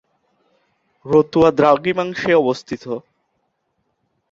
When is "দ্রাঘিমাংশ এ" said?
1.51-2.33